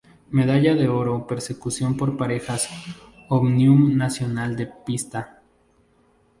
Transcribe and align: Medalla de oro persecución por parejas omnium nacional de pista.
Medalla 0.31 0.73
de 0.73 0.89
oro 0.89 1.27
persecución 1.27 1.91
por 1.95 2.17
parejas 2.17 2.69
omnium 3.29 3.95
nacional 3.97 4.55
de 4.55 4.65
pista. 4.65 5.41